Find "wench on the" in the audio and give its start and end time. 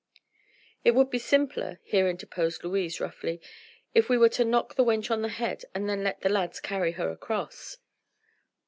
4.83-5.29